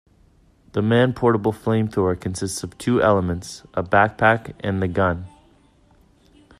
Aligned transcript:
The 0.71 0.81
man-portable 0.81 1.53
flamethrower 1.53 2.19
consists 2.19 2.63
of 2.63 2.75
two 2.79 3.03
elements: 3.03 3.61
a 3.75 3.83
backpack 3.83 4.55
and 4.61 4.81
the 4.81 4.87
gun. 4.87 5.27